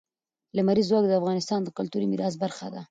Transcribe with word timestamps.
لمریز 0.57 0.85
ځواک 0.89 1.05
د 1.07 1.13
افغانستان 1.21 1.59
د 1.63 1.69
کلتوري 1.77 2.07
میراث 2.11 2.33
برخه 2.43 2.65
ده. 2.73 2.79